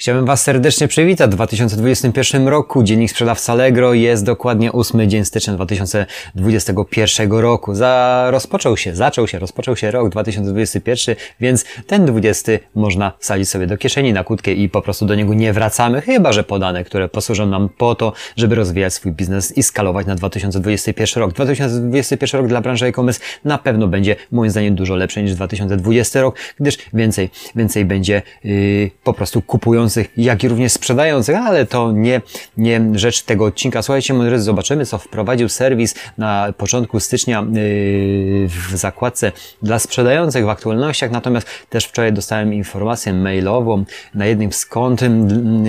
Chciałbym 0.00 0.26
Was 0.26 0.42
serdecznie 0.42 0.88
przywitać 0.88 1.30
w 1.30 1.34
2021 1.34 2.48
roku. 2.48 2.82
Dziennik 2.82 3.10
sprzedawca 3.10 3.52
Allegro 3.52 3.94
jest 3.94 4.24
dokładnie 4.24 4.72
8 4.72 5.10
dzień 5.10 5.24
stycznia 5.24 5.54
2021 5.54 7.32
roku. 7.32 7.74
Za, 7.74 8.26
rozpoczął 8.30 8.76
się, 8.76 8.96
zaczął 8.96 9.28
się, 9.28 9.38
rozpoczął 9.38 9.76
się 9.76 9.90
rok 9.90 10.08
2021, 10.08 11.16
więc 11.40 11.64
ten 11.86 12.06
20 12.06 12.52
można 12.74 13.12
wsadzić 13.18 13.48
sobie 13.48 13.66
do 13.66 13.78
kieszeni 13.78 14.12
na 14.12 14.24
kłódkę 14.24 14.52
i 14.52 14.68
po 14.68 14.82
prostu 14.82 15.06
do 15.06 15.14
niego 15.14 15.34
nie 15.34 15.52
wracamy, 15.52 16.00
chyba 16.00 16.32
że 16.32 16.44
podane, 16.44 16.84
które 16.84 17.08
posłużą 17.08 17.46
nam 17.46 17.68
po 17.78 17.94
to, 17.94 18.12
żeby 18.36 18.54
rozwijać 18.54 18.94
swój 18.94 19.12
biznes 19.12 19.58
i 19.58 19.62
skalować 19.62 20.06
na 20.06 20.14
2021 20.14 21.22
rok. 21.22 21.32
2021 21.32 22.40
rok 22.40 22.48
dla 22.48 22.60
branży 22.60 22.86
e-commerce 22.86 23.20
na 23.44 23.58
pewno 23.58 23.88
będzie 23.88 24.16
moim 24.32 24.50
zdaniem 24.50 24.74
dużo 24.74 24.96
lepszy 24.96 25.22
niż 25.22 25.34
2020 25.34 26.20
rok, 26.20 26.36
gdyż 26.60 26.78
więcej, 26.92 27.30
więcej 27.54 27.84
będzie 27.84 28.22
yy, 28.44 28.90
po 29.04 29.12
prostu 29.12 29.42
kupując 29.42 29.89
kupujących, 29.90 30.10
jak 30.16 30.44
i 30.44 30.48
również 30.48 30.72
sprzedających, 30.72 31.36
ale 31.36 31.66
to 31.66 31.92
nie, 31.92 32.20
nie 32.56 32.80
rzecz 32.94 33.22
tego 33.22 33.44
odcinka. 33.44 33.82
Słuchajcie, 33.82 34.14
moi 34.14 34.26
drodzy, 34.26 34.44
zobaczymy, 34.44 34.86
co 34.86 34.98
wprowadził 34.98 35.48
serwis 35.48 35.94
na 36.18 36.52
początku 36.56 37.00
stycznia 37.00 37.40
yy, 37.40 38.48
w 38.48 38.76
zakładce 38.76 39.32
dla 39.62 39.78
sprzedających 39.78 40.44
w 40.44 40.48
aktualnościach. 40.48 41.10
Natomiast 41.10 41.48
też 41.68 41.84
wczoraj 41.84 42.12
dostałem 42.12 42.54
informację 42.54 43.12
mailową 43.12 43.84
na 44.14 44.26
jednym 44.26 44.52
z 44.52 44.66
kont 44.66 45.00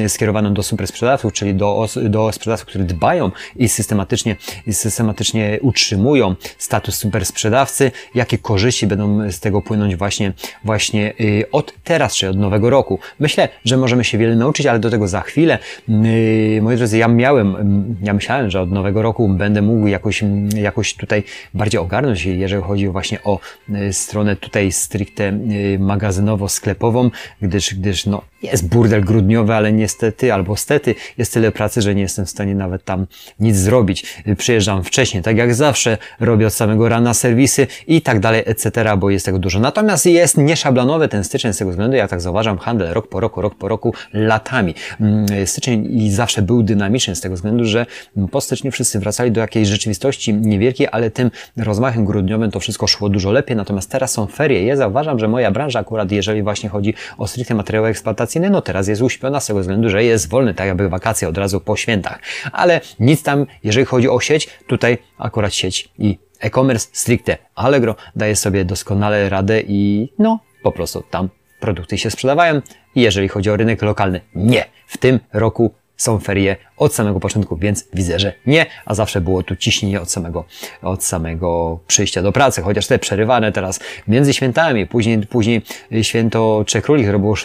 skierowaną 0.07 0.53
do 0.53 0.63
super 0.63 0.87
sprzedawców, 0.87 1.33
czyli 1.33 1.55
do, 1.55 1.87
do 2.03 2.31
sprzedawców, 2.31 2.67
którzy 2.67 2.83
dbają 2.83 3.31
i 3.55 3.69
systematycznie, 3.69 4.35
i 4.67 4.73
systematycznie 4.73 5.59
utrzymują 5.61 6.35
status 6.57 6.95
super 6.95 7.25
sprzedawcy, 7.25 7.91
jakie 8.15 8.37
korzyści 8.37 8.87
będą 8.87 9.31
z 9.31 9.39
tego 9.39 9.61
płynąć 9.61 9.95
właśnie, 9.95 10.33
właśnie 10.63 11.13
yy, 11.19 11.51
od 11.51 11.73
teraz, 11.83 12.15
czy 12.15 12.29
od 12.29 12.37
nowego 12.37 12.69
roku. 12.69 12.99
Myślę, 13.19 13.49
że 13.65 13.77
możemy 13.77 14.03
się 14.03 14.10
się 14.11 14.17
wiele 14.17 14.35
nauczyć, 14.35 14.65
ale 14.65 14.79
do 14.79 14.89
tego 14.89 15.07
za 15.07 15.21
chwilę. 15.21 15.59
Yy, 15.87 16.61
moi 16.61 16.77
drodzy, 16.77 16.97
ja 16.97 17.07
miałem, 17.07 17.55
mm, 17.55 17.95
ja 18.03 18.13
myślałem, 18.13 18.49
że 18.49 18.61
od 18.61 18.71
nowego 18.71 19.01
roku 19.01 19.29
będę 19.29 19.61
mógł 19.61 19.87
jakoś, 19.87 20.23
mm, 20.23 20.49
jakoś 20.49 20.93
tutaj 20.93 21.23
bardziej 21.53 21.81
ogarnąć, 21.81 22.25
jeżeli 22.25 22.63
chodzi 22.63 22.87
właśnie 22.87 23.23
o 23.23 23.39
yy, 23.69 23.93
stronę 23.93 24.35
tutaj 24.35 24.71
stricte 24.71 25.23
yy, 25.23 25.79
magazynowo-sklepową, 25.79 27.09
gdyż, 27.41 27.75
gdyż 27.75 28.05
no, 28.05 28.21
jest 28.43 28.67
burdel 28.67 29.01
grudniowy, 29.01 29.53
ale 29.53 29.73
niestety 29.73 30.33
albo 30.33 30.55
stety 30.55 30.95
jest 31.17 31.33
tyle 31.33 31.51
pracy, 31.51 31.81
że 31.81 31.95
nie 31.95 32.01
jestem 32.01 32.25
w 32.25 32.29
stanie 32.29 32.55
nawet 32.55 32.85
tam 32.85 33.05
nic 33.39 33.57
zrobić. 33.57 34.23
Przyjeżdżam 34.37 34.83
wcześniej, 34.83 35.23
tak 35.23 35.37
jak 35.37 35.53
zawsze, 35.55 35.97
robię 36.19 36.47
od 36.47 36.53
samego 36.53 36.89
rana 36.89 37.13
serwisy 37.13 37.67
i 37.87 38.01
tak 38.01 38.19
dalej, 38.19 38.43
etc., 38.45 38.97
bo 38.97 39.09
jest 39.09 39.25
tego 39.25 39.39
dużo. 39.39 39.59
Natomiast 39.59 40.05
jest 40.05 40.37
nieszablonowy 40.37 41.07
ten 41.07 41.23
styczeń 41.23 41.53
z 41.53 41.57
tego 41.57 41.71
względu, 41.71 41.97
ja 41.97 42.07
tak 42.07 42.21
zauważam, 42.21 42.57
handel 42.57 42.93
rok 42.93 43.07
po 43.07 43.19
roku, 43.19 43.41
rok 43.41 43.55
po 43.55 43.67
roku 43.67 43.93
latami. 44.13 44.75
Mm, 45.01 45.25
styczeń 45.47 46.01
i 46.01 46.11
zawsze 46.11 46.41
był 46.41 46.63
dynamiczny 46.63 47.15
z 47.15 47.21
tego 47.21 47.35
względu, 47.35 47.65
że 47.65 47.85
po 48.31 48.41
styczniu 48.41 48.71
wszyscy 48.71 48.99
wracali 48.99 49.31
do 49.31 49.41
jakiejś 49.41 49.67
rzeczywistości 49.67 50.33
niewielkiej, 50.33 50.87
ale 50.91 51.11
tym 51.11 51.31
rozmachem 51.57 52.05
grudniowym 52.05 52.51
to 52.51 52.59
wszystko 52.59 52.87
szło 52.87 53.09
dużo 53.09 53.31
lepiej, 53.31 53.55
natomiast 53.55 53.91
teraz 53.91 54.11
są 54.11 54.27
ferie. 54.27 54.65
Ja 54.65 54.75
zauważam, 54.75 55.19
że 55.19 55.27
moja 55.27 55.51
branża 55.51 55.79
akurat, 55.79 56.11
jeżeli 56.11 56.43
właśnie 56.43 56.69
chodzi 56.69 56.93
o 57.17 57.27
stricte 57.27 57.55
materiały 57.55 57.87
eksploatacyjne, 57.87 58.49
no 58.49 58.61
teraz 58.61 58.87
jest 58.87 59.01
uśpiona 59.01 59.39
z 59.39 59.47
tego 59.47 59.59
względu, 59.59 59.89
że 59.89 60.03
jest 60.03 60.29
wolny, 60.29 60.53
tak 60.53 60.67
jakby 60.67 60.89
wakacje 60.89 61.29
od 61.29 61.37
razu 61.37 61.61
po 61.61 61.75
świętach. 61.75 62.19
Ale 62.51 62.81
nic 62.99 63.23
tam, 63.23 63.45
jeżeli 63.63 63.85
chodzi 63.85 64.09
o 64.09 64.19
sieć, 64.19 64.49
tutaj 64.67 64.97
akurat 65.17 65.53
sieć 65.53 65.89
i 65.99 66.17
e-commerce 66.39 66.87
stricte 66.91 67.37
Allegro 67.55 67.95
daje 68.15 68.35
sobie 68.35 68.65
doskonale 68.65 69.29
radę 69.29 69.61
i 69.67 70.09
no, 70.19 70.39
po 70.63 70.71
prostu 70.71 71.03
tam 71.09 71.29
produkty 71.61 71.97
się 71.97 72.11
sprzedawają. 72.11 72.61
I 72.95 73.01
jeżeli 73.01 73.27
chodzi 73.27 73.49
o 73.49 73.57
rynek 73.57 73.81
lokalny, 73.81 74.21
nie. 74.35 74.65
W 74.87 74.97
tym 74.97 75.19
roku 75.33 75.73
są 75.97 76.19
ferie 76.19 76.55
od 76.81 76.95
samego 76.95 77.19
początku, 77.19 77.57
więc 77.57 77.85
widzę, 77.93 78.19
że 78.19 78.33
nie, 78.45 78.65
a 78.85 78.95
zawsze 78.95 79.21
było 79.21 79.43
tu 79.43 79.55
ciśnienie 79.55 80.01
od 80.01 80.11
samego, 80.11 80.45
od 80.81 81.03
samego 81.03 81.79
przyjścia 81.87 82.21
do 82.21 82.31
pracy, 82.31 82.61
chociaż 82.61 82.87
te 82.87 82.99
przerywane 82.99 83.51
teraz 83.51 83.79
między 84.07 84.33
świętami, 84.33 84.87
później, 84.87 85.19
później 85.27 85.61
święto 86.01 86.63
Trzech 86.67 86.83
Króli, 86.83 87.03
które 87.03 87.19
było 87.19 87.35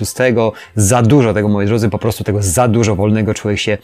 za 0.76 1.02
dużo 1.02 1.34
tego, 1.34 1.48
moi 1.48 1.66
drodzy, 1.66 1.88
po 1.88 1.98
prostu 1.98 2.24
tego 2.24 2.42
za 2.42 2.68
dużo 2.68 2.96
wolnego 2.96 3.34
człowiek 3.34 3.60
się 3.60 3.78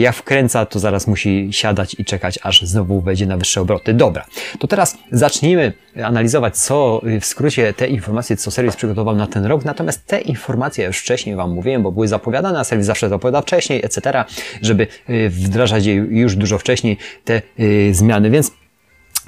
jak 0.00 0.16
wkręca, 0.16 0.66
to 0.66 0.78
zaraz 0.78 1.06
musi 1.06 1.48
siadać 1.50 1.96
i 1.98 2.04
czekać, 2.04 2.38
aż 2.42 2.62
znowu 2.62 3.00
wejdzie 3.00 3.26
na 3.26 3.36
wyższe 3.36 3.60
obroty. 3.60 3.94
Dobra, 3.94 4.26
to 4.58 4.66
teraz 4.66 4.98
zacznijmy 5.12 5.72
analizować, 6.04 6.56
co 6.56 7.00
w 7.20 7.24
skrócie 7.24 7.74
te 7.74 7.88
informacje, 7.88 8.36
co 8.36 8.50
serwis 8.50 8.76
przygotował 8.76 9.16
na 9.16 9.26
ten 9.26 9.44
rok, 9.44 9.64
natomiast 9.64 10.06
te 10.06 10.20
informacje 10.20 10.86
już 10.86 10.98
wcześniej 10.98 11.36
Wam 11.36 11.50
mówiłem, 11.50 11.82
bo 11.82 11.92
były 11.92 12.08
zapowiadane, 12.08 12.58
a 12.58 12.64
serwis 12.64 12.86
zawsze 12.86 13.08
zapowiada 13.08 13.40
wcześniej, 13.40 13.84
etc., 13.84 14.24
żeby 14.62 14.89
wdrażać 15.30 15.86
je 15.86 15.94
już 15.94 16.36
dużo 16.36 16.58
wcześniej, 16.58 16.96
te 17.24 17.42
y, 17.60 17.94
zmiany, 17.94 18.30
więc 18.30 18.52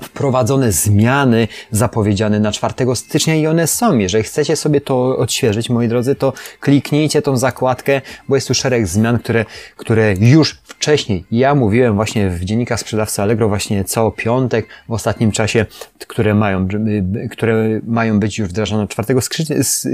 wprowadzone 0.02 0.72
zmiany 0.72 1.48
zapowiedziane 1.70 2.40
na 2.40 2.52
4 2.52 2.74
stycznia 2.94 3.34
i 3.34 3.46
one 3.46 3.66
są. 3.66 3.98
Jeżeli 3.98 4.24
chcecie 4.24 4.56
sobie 4.56 4.80
to 4.80 5.18
odświeżyć, 5.18 5.70
moi 5.70 5.88
drodzy, 5.88 6.14
to 6.14 6.32
kliknijcie 6.60 7.22
tą 7.22 7.36
zakładkę, 7.36 8.00
bo 8.28 8.34
jest 8.34 8.48
tu 8.48 8.54
szereg 8.54 8.86
zmian, 8.86 9.18
które, 9.18 9.44
które 9.76 10.14
już 10.14 10.58
wcześniej 10.64 11.24
ja 11.30 11.54
mówiłem 11.54 11.94
właśnie 11.94 12.30
w 12.30 12.44
dziennikach 12.44 12.80
sprzedawcy 12.80 13.22
Allegro 13.22 13.48
właśnie 13.48 13.84
co 13.84 14.10
piątek 14.10 14.66
w 14.88 14.92
ostatnim 14.92 15.32
czasie, 15.32 15.66
które 16.08 16.34
mają, 16.34 16.68
które 17.30 17.80
mają 17.86 18.20
być 18.20 18.38
już 18.38 18.48
wdrażane 18.48 18.88
4 18.88 19.14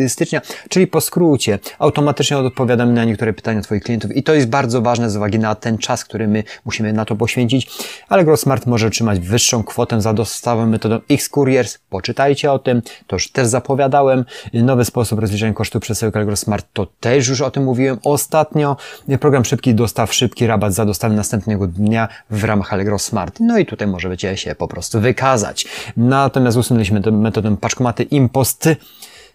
stycznia, 0.09 0.41
czyli 0.69 0.87
po 0.87 1.01
skrócie 1.01 1.59
automatycznie 1.79 2.39
odpowiadamy 2.39 2.93
na 2.93 3.05
niektóre 3.05 3.33
pytania 3.33 3.61
Twoich 3.61 3.83
klientów 3.83 4.17
i 4.17 4.23
to 4.23 4.35
jest 4.35 4.49
bardzo 4.49 4.83
ważne 4.83 5.11
z 5.11 5.17
uwagi 5.17 5.39
na 5.39 5.55
ten 5.55 5.79
czas, 5.79 6.05
który 6.05 6.29
my 6.29 6.45
musimy 6.65 6.93
na 6.93 7.05
to 7.05 7.17
poświęcić. 7.17 7.71
Allegro 8.09 8.37
Smart 8.37 8.67
może 8.67 8.87
otrzymać 8.87 9.21
wyższą 9.21 9.65
kwotę 9.65 9.98
za 10.01 10.15
dostawę 10.15 10.67
metodą 10.67 11.01
X-Couriers. 11.11 11.79
Poczytajcie 11.91 12.53
o 12.53 12.59
tym, 12.59 12.83
to 13.07 13.17
już 13.17 13.31
też 13.31 13.47
zapowiadałem. 13.47 14.25
Nowy 14.55 14.85
sposób 14.85 15.19
rozliczenia 15.19 15.53
kosztów 15.53 15.83
przesyłek 15.83 16.17
Allegro 16.17 16.37
Smart, 16.37 16.67
to 16.73 16.87
też 17.01 17.29
już 17.29 17.41
o 17.41 17.51
tym 17.51 17.65
mówiłem 17.65 17.99
ostatnio. 18.05 18.77
Program 19.21 19.45
szybki 19.45 19.75
dostaw, 19.75 20.15
szybki 20.15 20.47
rabat 20.47 20.75
za 20.75 20.87
dostawę 20.87 21.15
następnego 21.15 21.67
dnia 21.67 22.09
w 22.31 22.45
ramach 22.45 22.73
Allegro 22.73 22.99
Smart. 22.99 23.41
No 23.41 23.59
i 23.59 23.67
tutaj 23.67 23.89
możecie 23.89 24.37
się 24.37 24.55
po 24.55 24.69
prostu 24.69 25.01
wykazać. 25.01 25.67
Natomiast 25.97 26.57
usunęliśmy 26.57 27.01
metodę 27.01 27.57
paczkomaty 27.57 28.03
Impost 28.03 28.69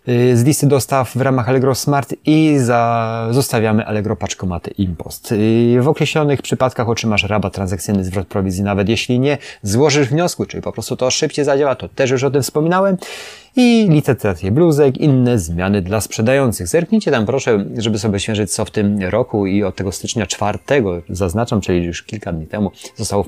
z 0.08 0.44
listy 0.44 0.68
dostaw 0.68 1.12
w 1.16 1.22
ramach 1.22 1.50
Allegro 1.50 1.76
Smart 1.76 2.14
i 2.26 2.56
za, 2.58 3.28
zostawiamy 3.32 3.86
Allegro 3.86 4.16
paczkomaty 4.16 4.72
Impost. 4.78 5.32
Y, 5.32 5.78
w 5.82 5.88
określonych 5.88 6.42
przypadkach 6.42 6.90
otrzymasz 6.90 7.24
rabat 7.24 7.54
transakcyjny, 7.54 8.04
zwrot 8.04 8.28
prowizji, 8.28 8.64
nawet 8.64 8.90
jeśli 8.90 9.20
nie 9.20 9.38
złożysz 9.62 10.10
wniosku, 10.10 10.46
czyli 10.46 10.64
po 10.64 10.72
prostu 10.72 10.96
to 10.96 11.12
szybciej 11.12 11.46
zadziała, 11.46 11.76
to 11.76 11.90
też 11.90 12.12
już 12.12 12.24
o 12.24 12.32
tym 12.32 12.42
wspominałem 12.42 12.98
i 13.56 13.88
licytacje 13.90 14.52
bluzek, 14.52 14.98
inne 14.98 15.40
zmiany 15.40 15.82
dla 15.82 16.02
sprzedających. 16.02 16.68
Zerknijcie 16.68 17.12
tam 17.12 17.26
proszę, 17.26 17.66
żeby 17.78 18.00
sobie 18.00 18.20
świeżyć 18.20 18.52
co 18.52 18.66
w 18.66 18.72
tym 18.72 19.00
roku 19.02 19.46
i 19.46 19.64
od 19.64 19.76
tego 19.76 19.92
stycznia 19.92 20.26
czwartego, 20.26 21.02
zaznaczam, 21.10 21.62
czyli 21.62 21.84
już 21.86 22.04
kilka 22.04 22.34
dni 22.34 22.48
temu, 22.48 22.72
zostało 22.96 23.26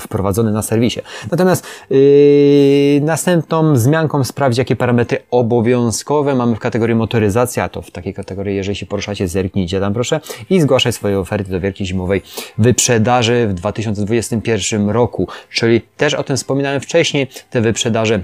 wprowadzone 0.00 0.52
na 0.52 0.62
serwisie. 0.62 1.00
Natomiast 1.30 1.66
yy, 1.90 3.00
następną 3.00 3.76
zmianką 3.76 4.24
sprawdź, 4.24 4.58
jakie 4.58 4.76
parametry 4.76 5.18
obowiązkowe 5.30 6.34
mamy 6.34 6.56
w 6.56 6.58
kategorii 6.58 6.94
motoryzacja, 6.94 7.68
to 7.68 7.82
w 7.82 7.90
takiej 7.90 8.14
kategorii, 8.14 8.56
jeżeli 8.56 8.76
się 8.76 8.86
poruszacie, 8.86 9.28
zerknijcie 9.28 9.80
tam 9.80 9.94
proszę 9.94 10.20
i 10.50 10.60
zgłaszaj 10.60 10.92
swoje 10.92 11.18
oferty 11.18 11.50
do 11.50 11.60
wielkiej 11.60 11.86
zimowej 11.86 12.22
wyprzedaży 12.58 13.48
w 13.48 13.54
2021 13.54 14.90
roku, 14.90 15.28
czyli 15.50 15.80
też 15.96 16.14
o 16.14 16.22
tym 16.22 16.36
wspominałem 16.36 16.80
wcześniej, 16.80 17.26
te 17.50 17.60
wyprzedaże 17.60 18.20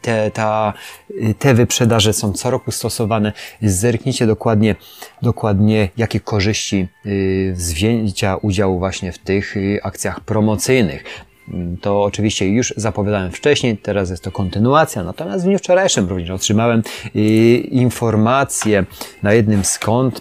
te, 0.00 0.30
ta, 0.30 0.72
te 1.38 1.54
wyprzedaże 1.54 2.12
są 2.12 2.32
co 2.32 2.50
roku 2.50 2.70
stosowane. 2.70 3.32
Zerknijcie 3.62 4.26
dokładnie, 4.26 4.76
dokładnie 5.22 5.88
jakie 5.96 6.20
korzyści 6.20 6.88
y, 7.06 7.52
z 7.56 7.72
wzięcia 7.72 8.36
udziału 8.36 8.78
właśnie 8.78 9.12
w 9.12 9.18
tych 9.18 9.56
y, 9.56 9.80
akcjach 9.82 10.20
promocyjnych. 10.20 11.04
To 11.80 12.02
oczywiście 12.02 12.48
już 12.48 12.74
zapowiadałem 12.76 13.32
wcześniej, 13.32 13.76
teraz 13.76 14.10
jest 14.10 14.24
to 14.24 14.32
kontynuacja, 14.32 15.02
natomiast 15.02 15.44
w 15.44 15.46
dniu 15.46 15.58
wczorajszym 15.58 16.08
również 16.08 16.30
otrzymałem 16.30 16.82
y, 17.16 17.20
informację 17.58 18.84
na 19.22 19.32
jednym 19.32 19.64
z 19.64 19.78
kont, 19.78 20.20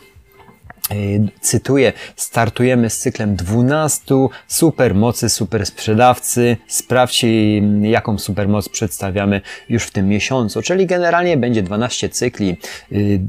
cytuję, 1.41 1.93
startujemy 2.15 2.89
z 2.89 2.97
cyklem 2.97 3.35
12 3.35 4.15
supermocy 4.47 5.29
super 5.29 5.65
sprzedawcy. 5.65 6.57
Sprawdźcie, 6.67 7.57
jaką 7.81 8.17
supermoc 8.17 8.69
przedstawiamy 8.69 9.41
już 9.69 9.83
w 9.83 9.91
tym 9.91 10.07
miesiącu. 10.07 10.61
Czyli 10.61 10.85
generalnie 10.85 11.37
będzie 11.37 11.63
12 11.63 12.09
cykli 12.09 12.57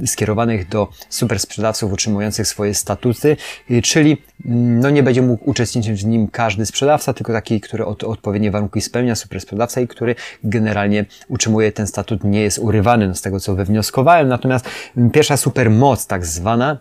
e, 0.02 0.06
skierowanych 0.06 0.68
do 0.68 0.88
super 1.08 1.40
sprzedawców 1.40 1.92
utrzymujących 1.92 2.46
swoje 2.46 2.74
statuty, 2.74 3.36
e, 3.70 3.82
czyli 3.82 4.16
no 4.44 4.90
nie 4.90 5.02
będzie 5.02 5.22
mógł 5.22 5.50
uczestniczyć 5.50 6.02
w 6.02 6.06
nim 6.06 6.28
każdy 6.28 6.66
sprzedawca, 6.66 7.12
tylko 7.12 7.32
taki, 7.32 7.60
który 7.60 7.84
od, 7.84 8.04
odpowiednie 8.04 8.50
warunki 8.50 8.80
spełnia, 8.80 9.14
super 9.14 9.40
sprzedawca 9.40 9.80
i 9.80 9.88
który 9.88 10.14
generalnie 10.44 11.04
utrzymuje 11.28 11.72
ten 11.72 11.86
statut, 11.86 12.24
nie 12.24 12.40
jest 12.40 12.58
urywany 12.58 13.08
no 13.08 13.14
z 13.14 13.22
tego, 13.22 13.40
co 13.40 13.54
wywnioskowałem. 13.54 14.28
Natomiast 14.28 14.68
pierwsza 15.12 15.36
supermoc, 15.36 16.06
tak 16.06 16.26
zwana, 16.26 16.78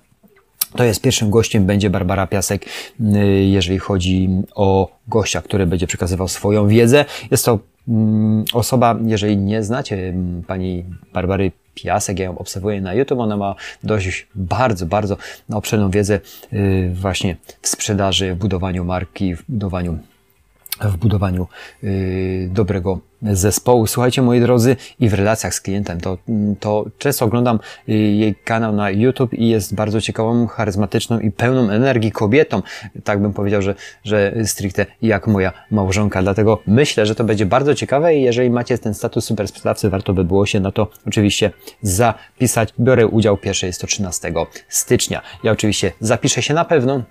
to 0.76 0.84
jest 0.84 1.02
pierwszym 1.02 1.30
gościem 1.30 1.66
będzie 1.66 1.90
Barbara 1.90 2.28
Piasek, 2.28 2.66
y, 3.00 3.28
jeżeli 3.44 3.80
chodzi 3.80 4.30
o 4.56 4.98
gościa, 5.08 5.42
który 5.42 5.68
będzie 5.68 5.88
przekazywał 5.88 6.28
swoją 6.28 6.68
wiedzę. 6.68 7.06
Jest 7.32 7.46
to 7.46 7.60
mm, 7.88 8.46
osoba, 8.54 9.00
jeżeli 9.06 9.38
nie 9.38 9.64
znacie 9.64 9.96
mm, 9.96 10.44
pani 10.44 10.86
Barbary 11.14 11.52
Piasek, 11.76 12.20
ja 12.20 12.26
ją 12.26 12.38
obserwuję 12.38 12.82
na 12.82 12.94
YouTube, 12.94 13.20
ona 13.20 13.38
ma 13.38 13.56
dość 13.84 14.28
bardzo, 14.36 14.86
bardzo 14.86 15.18
obszerną 15.54 15.90
wiedzę 15.90 16.20
y, 16.54 16.92
właśnie 16.94 17.38
w 17.62 17.68
sprzedaży, 17.68 18.34
w 18.34 18.38
budowaniu 18.38 18.86
marki, 18.86 19.36
w 19.36 19.44
budowaniu 19.50 20.00
w 20.90 20.98
budowaniu 20.98 21.48
y, 21.84 22.50
dobrego 22.52 23.00
zespołu. 23.22 23.88
Słuchajcie, 23.88 24.22
moi 24.22 24.40
drodzy, 24.40 24.76
i 25.00 25.10
w 25.10 25.14
relacjach 25.14 25.54
z 25.56 25.62
klientem, 25.62 26.02
to, 26.02 26.18
to 26.60 26.86
często 26.98 27.26
oglądam 27.26 27.60
y, 27.90 27.94
jej 27.94 28.36
kanał 28.36 28.74
na 28.74 28.90
YouTube 28.90 29.34
i 29.34 29.50
jest 29.50 29.76
bardzo 29.76 30.02
ciekawą, 30.02 30.48
charyzmatyczną 30.48 31.20
i 31.20 31.32
pełną 31.32 31.70
energii 31.70 32.12
kobietą. 32.12 32.62
Tak 33.04 33.22
bym 33.22 33.34
powiedział, 33.34 33.62
że, 33.62 33.76
że 34.04 34.34
stricte 34.46 34.86
jak 35.02 35.28
moja 35.28 35.54
małżonka. 35.72 36.22
Dlatego 36.22 36.60
myślę, 36.68 37.06
że 37.06 37.16
to 37.16 37.24
będzie 37.24 37.46
bardzo 37.46 37.76
ciekawe 37.76 38.16
i 38.16 38.22
jeżeli 38.22 38.50
macie 38.50 38.78
ten 38.78 38.94
status 38.94 39.26
super 39.26 39.48
sprzedawcy, 39.48 39.90
warto 39.90 40.14
by 40.14 40.24
było 40.24 40.46
się 40.46 40.60
na 40.60 40.72
to 40.72 40.88
oczywiście 41.08 41.52
zapisać. 41.82 42.74
Biorę 42.80 43.08
udział 43.08 43.38
pierwszy 43.38 43.66
jest 43.66 43.82
to 43.82 43.88
13 43.88 44.34
stycznia. 44.70 45.22
Ja 45.44 45.52
oczywiście 45.52 45.92
zapiszę 46.00 46.42
się 46.42 46.54
na 46.54 46.66
pewno. 46.66 47.04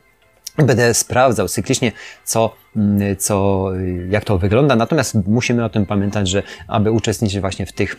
Będę 0.57 0.95
sprawdzał 0.95 1.49
cyklicznie, 1.49 1.93
co, 2.25 2.55
mm, 2.77 3.17
co, 3.17 3.67
jak 4.11 4.25
to 4.25 4.39
wygląda. 4.39 4.77
Natomiast 4.77 5.15
musimy 5.27 5.65
o 5.65 5.69
tym 5.69 5.87
pamiętać, 5.87 6.29
że 6.29 6.43
aby 6.69 6.91
uczestniczyć 6.91 7.41
właśnie 7.41 7.67
w 7.67 7.73
tych, 7.73 7.97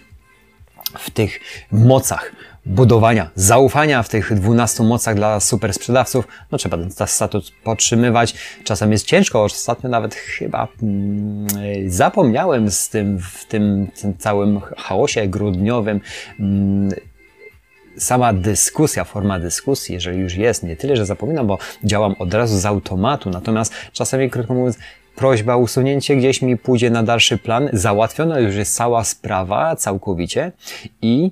w 0.99 1.09
tych 1.09 1.39
mocach 1.71 2.31
budowania 2.65 3.29
zaufania, 3.35 4.03
w 4.03 4.09
tych 4.09 4.33
12 4.33 4.83
mocach 4.83 5.15
dla 5.15 5.39
super 5.39 5.73
sprzedawców, 5.73 6.27
no 6.51 6.57
trzeba 6.57 6.77
ten 6.77 6.91
status 7.07 7.51
podtrzymywać. 7.63 8.35
Czasem 8.63 8.91
jest 8.91 9.05
ciężko, 9.05 9.43
ostatnio 9.43 9.89
nawet 9.89 10.15
chyba 10.15 10.67
mm, 10.83 11.47
zapomniałem 11.87 12.71
z 12.71 12.89
tym, 12.89 13.19
w 13.19 13.45
tym, 13.45 13.87
tym 14.01 14.17
całym 14.17 14.59
chaosie 14.77 15.27
grudniowym 15.27 16.01
mm, 16.39 16.91
sama 17.97 18.33
dyskusja, 18.33 19.03
forma 19.03 19.39
dyskusji, 19.39 19.93
jeżeli 19.93 20.19
już 20.19 20.35
jest, 20.35 20.63
nie 20.63 20.75
tyle, 20.75 20.95
że 20.95 21.05
zapominam, 21.05 21.47
bo 21.47 21.57
działam 21.83 22.15
od 22.19 22.33
razu 22.33 22.57
z 22.57 22.65
automatu, 22.65 23.29
natomiast 23.29 23.73
czasami, 23.93 24.29
krótko 24.29 24.53
mówiąc, 24.53 24.77
prośba 25.15 25.55
o 25.55 25.57
usunięcie 25.57 26.15
gdzieś 26.15 26.41
mi 26.41 26.57
pójdzie 26.57 26.89
na 26.89 27.03
dalszy 27.03 27.37
plan, 27.37 27.69
załatwiona 27.73 28.39
już 28.39 28.55
jest 28.55 28.75
cała 28.75 29.03
sprawa 29.03 29.75
całkowicie 29.75 30.51
i 31.01 31.31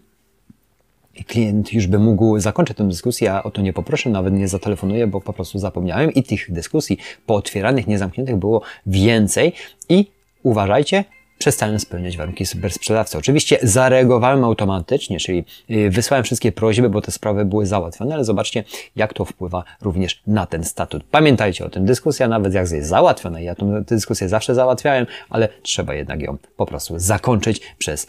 klient 1.27 1.73
już 1.73 1.87
by 1.87 1.99
mógł 1.99 2.39
zakończyć 2.39 2.77
tę 2.77 2.87
dyskusję, 2.87 3.27
ja 3.27 3.43
o 3.43 3.51
to 3.51 3.61
nie 3.61 3.73
poproszę, 3.73 4.09
nawet 4.09 4.33
nie 4.33 4.47
zatelefonuję, 4.47 5.07
bo 5.07 5.21
po 5.21 5.33
prostu 5.33 5.59
zapomniałem 5.59 6.13
i 6.13 6.23
tych 6.23 6.51
dyskusji 6.51 6.97
pootwieranych, 7.25 7.87
niezamkniętych 7.87 8.35
było 8.35 8.61
więcej. 8.85 9.53
I 9.89 10.11
uważajcie, 10.43 11.03
przestałem 11.39 11.79
spełniać 11.79 12.17
warunki 12.17 12.45
super 12.45 12.71
sprzedawcy. 12.71 13.17
Oczywiście 13.17 13.59
zareagowałem 13.63 14.43
automatycznie, 14.43 15.19
czyli 15.19 15.45
y, 15.71 15.89
wysłałem 15.89 16.23
wszystkie 16.23 16.51
prośby, 16.51 16.89
bo 16.89 17.01
te 17.01 17.11
sprawy 17.11 17.45
były 17.45 17.65
załatwione, 17.65 18.15
ale 18.15 18.25
zobaczcie, 18.25 18.63
jak 18.95 19.13
to 19.13 19.25
wpływa 19.25 19.63
również 19.81 20.21
na 20.27 20.45
ten 20.45 20.63
statut. 20.63 21.03
Pamiętajcie 21.11 21.65
o 21.65 21.69
tym, 21.69 21.85
dyskusja 21.85 22.27
nawet 22.27 22.53
jak 22.53 22.71
jest 22.71 22.89
załatwiona, 22.89 23.39
ja 23.39 23.55
tę 23.55 23.83
dyskusję 23.87 24.29
zawsze 24.29 24.55
załatwiałem, 24.55 25.05
ale 25.29 25.49
trzeba 25.61 25.93
jednak 25.93 26.21
ją 26.21 26.37
po 26.57 26.65
prostu 26.65 26.99
zakończyć 26.99 27.61
przez 27.77 28.07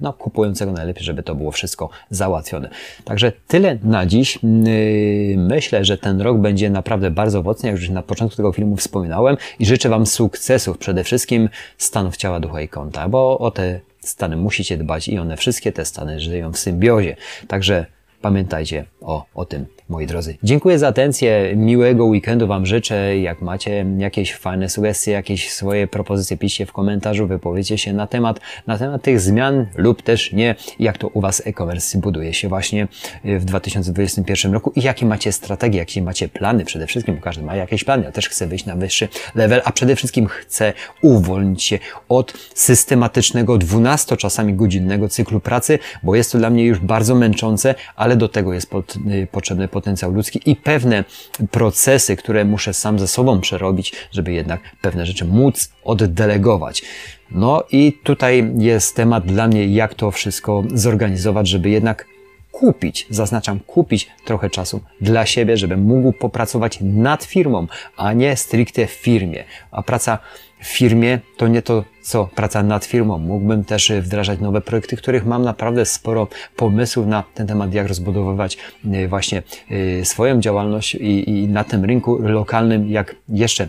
no, 0.00 0.12
kupującego 0.12 0.72
najlepiej, 0.72 1.04
żeby 1.04 1.22
to 1.22 1.34
było 1.34 1.50
wszystko 1.50 1.88
załatwione. 2.10 2.70
Także 3.04 3.32
tyle 3.48 3.78
na 3.82 4.06
dziś. 4.06 4.38
Yy, 4.42 5.36
myślę, 5.36 5.84
że 5.84 5.98
ten 5.98 6.20
rok 6.20 6.38
będzie 6.38 6.70
naprawdę 6.70 7.10
bardzo 7.10 7.38
owocny, 7.38 7.68
jak 7.68 7.78
już 7.78 7.90
na 7.90 8.02
początku 8.02 8.36
tego 8.36 8.52
filmu 8.52 8.76
wspominałem 8.76 9.36
i 9.58 9.66
życzę 9.66 9.88
Wam 9.88 10.06
sukcesów, 10.06 10.78
przede 10.78 11.04
wszystkim 11.04 11.48
stanów 11.78 12.16
ciała, 12.16 12.40
ducha 12.40 12.60
i 12.60 12.68
konta, 12.68 13.08
bo 13.08 13.38
o 13.38 13.50
te 13.50 13.80
stany 14.00 14.36
musicie 14.36 14.76
dbać 14.76 15.08
i 15.08 15.18
one 15.18 15.36
wszystkie 15.36 15.72
te 15.72 15.84
stany 15.84 16.20
żyją 16.20 16.52
w 16.52 16.58
symbiozie. 16.58 17.16
Także 17.48 17.86
pamiętajcie 18.20 18.84
o, 19.00 19.24
o 19.34 19.44
tym 19.44 19.66
moi 19.90 20.06
drodzy. 20.06 20.36
Dziękuję 20.42 20.78
za 20.78 20.88
atencję, 20.88 21.52
miłego 21.56 22.04
weekendu 22.04 22.46
Wam 22.46 22.66
życzę. 22.66 23.18
Jak 23.18 23.42
macie 23.42 23.86
jakieś 23.98 24.34
fajne 24.34 24.68
sugestie, 24.68 25.10
jakieś 25.12 25.52
swoje 25.52 25.86
propozycje, 25.86 26.36
piszcie 26.36 26.66
w 26.66 26.72
komentarzu, 26.72 27.26
wypowiedzcie 27.26 27.78
się 27.78 27.92
na 27.92 28.06
temat, 28.06 28.40
na 28.66 28.78
temat 28.78 29.02
tych 29.02 29.20
zmian 29.20 29.66
lub 29.76 30.02
też 30.02 30.32
nie, 30.32 30.54
jak 30.78 30.98
to 30.98 31.08
u 31.08 31.20
Was 31.20 31.42
e-commerce 31.46 31.98
buduje 31.98 32.34
się 32.34 32.48
właśnie 32.48 32.88
w 33.24 33.44
2021 33.44 34.52
roku 34.52 34.72
i 34.76 34.82
jakie 34.82 35.06
macie 35.06 35.32
strategie, 35.32 35.78
jakie 35.78 36.02
macie 36.02 36.28
plany 36.28 36.64
przede 36.64 36.86
wszystkim, 36.86 37.14
bo 37.14 37.20
każdy 37.20 37.42
ma 37.42 37.56
jakieś 37.56 37.84
plany. 37.84 38.04
Ja 38.04 38.12
też 38.12 38.28
chcę 38.28 38.46
wyjść 38.46 38.66
na 38.66 38.76
wyższy 38.76 39.08
level, 39.34 39.62
a 39.64 39.72
przede 39.72 39.96
wszystkim 39.96 40.26
chcę 40.26 40.72
uwolnić 41.02 41.62
się 41.62 41.78
od 42.08 42.32
systematycznego 42.54 43.58
12 43.58 44.16
czasami 44.16 44.54
godzinnego 44.54 45.08
cyklu 45.08 45.40
pracy, 45.40 45.78
bo 46.02 46.16
jest 46.16 46.32
to 46.32 46.38
dla 46.38 46.50
mnie 46.50 46.64
już 46.64 46.78
bardzo 46.78 47.14
męczące, 47.14 47.74
ale 47.96 48.09
do 48.16 48.28
tego 48.28 48.52
jest 48.54 48.70
pod, 48.70 48.96
y, 48.96 49.28
potrzebny 49.32 49.68
potencjał 49.68 50.12
ludzki 50.12 50.40
i 50.50 50.56
pewne 50.56 51.04
procesy, 51.50 52.16
które 52.16 52.44
muszę 52.44 52.74
sam 52.74 52.98
ze 52.98 53.08
sobą 53.08 53.40
przerobić, 53.40 53.92
żeby 54.12 54.32
jednak 54.32 54.60
pewne 54.82 55.06
rzeczy 55.06 55.24
móc 55.24 55.72
oddelegować. 55.84 56.82
No 57.30 57.64
i 57.72 57.92
tutaj 58.04 58.52
jest 58.58 58.96
temat 58.96 59.26
dla 59.26 59.48
mnie, 59.48 59.66
jak 59.66 59.94
to 59.94 60.10
wszystko 60.10 60.64
zorganizować, 60.74 61.48
żeby 61.48 61.70
jednak 61.70 62.06
kupić, 62.52 63.06
zaznaczam 63.10 63.60
kupić 63.60 64.08
trochę 64.24 64.50
czasu 64.50 64.80
dla 65.00 65.26
siebie, 65.26 65.56
żebym 65.56 65.82
mógł 65.82 66.12
popracować 66.12 66.78
nad 66.80 67.24
firmą, 67.24 67.66
a 67.96 68.12
nie 68.12 68.36
stricte 68.36 68.86
w 68.86 68.90
firmie. 68.90 69.44
A 69.70 69.82
praca 69.82 70.18
w 70.60 70.66
firmie 70.66 71.20
to 71.36 71.48
nie 71.48 71.62
to, 71.62 71.84
co 72.02 72.28
praca 72.34 72.62
nad 72.62 72.84
firmą. 72.84 73.18
Mógłbym 73.18 73.64
też 73.64 73.92
wdrażać 74.00 74.40
nowe 74.40 74.60
projekty, 74.60 74.96
których 74.96 75.26
mam 75.26 75.42
naprawdę 75.42 75.86
sporo 75.86 76.28
pomysłów 76.56 77.06
na 77.06 77.24
ten 77.34 77.46
temat, 77.46 77.74
jak 77.74 77.88
rozbudowywać 77.88 78.58
y, 78.94 79.08
właśnie 79.08 79.42
y, 79.70 80.04
swoją 80.04 80.40
działalność 80.40 80.94
i, 80.94 81.30
i 81.30 81.48
na 81.48 81.64
tym 81.64 81.84
rynku 81.84 82.18
lokalnym, 82.22 82.88
jak 82.88 83.16
jeszcze 83.28 83.68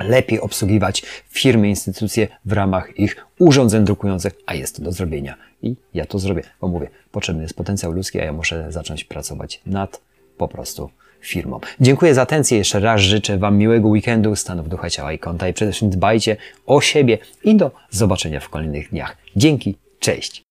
lepiej 0.00 0.40
obsługiwać 0.40 1.02
firmy, 1.28 1.68
instytucje 1.68 2.28
w 2.44 2.52
ramach 2.52 2.98
ich 2.98 3.26
urządzeń 3.38 3.84
drukujących, 3.84 4.32
a 4.46 4.54
jest 4.54 4.76
to 4.76 4.82
do 4.82 4.92
zrobienia. 4.92 5.34
I 5.62 5.76
ja 5.94 6.06
to 6.06 6.18
zrobię, 6.18 6.42
bo 6.60 6.68
mówię, 6.68 6.88
potrzebny 7.12 7.42
jest 7.42 7.54
potencjał 7.54 7.92
ludzki, 7.92 8.20
a 8.20 8.24
ja 8.24 8.32
muszę 8.32 8.72
zacząć 8.72 9.04
pracować 9.04 9.60
nad 9.66 10.00
po 10.36 10.48
prostu 10.48 10.90
firmą. 11.20 11.60
Dziękuję 11.80 12.14
za 12.14 12.22
atencję. 12.22 12.58
Jeszcze 12.58 12.80
raz 12.80 13.00
życzę 13.00 13.38
Wam 13.38 13.58
miłego 13.58 13.88
weekendu, 13.88 14.36
stanów 14.36 14.68
ducha, 14.68 14.90
ciała 14.90 15.12
i 15.12 15.18
konta 15.18 15.48
i 15.48 15.52
przede 15.52 15.72
wszystkim 15.72 15.90
dbajcie 15.90 16.36
o 16.66 16.80
siebie 16.80 17.18
i 17.44 17.56
do 17.56 17.70
zobaczenia 17.90 18.40
w 18.40 18.48
kolejnych 18.48 18.90
dniach. 18.90 19.16
Dzięki, 19.36 19.76
cześć! 19.98 20.49